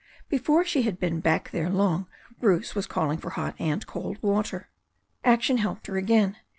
Before 0.29 0.65
she 0.65 0.81
had 0.81 0.99
been 0.99 1.19
back 1.19 1.51
there 1.51 1.69
long 1.69 2.07
Bruce 2.39 2.73
was 2.73 2.87
calling 2.87 3.19
for 3.19 3.29
hot 3.29 3.53
and 3.59 3.85
cold 3.85 4.17
water. 4.23 4.67
Action 5.23 5.57
helped 5.59 5.85
her 5.85 5.95
again. 5.95 6.37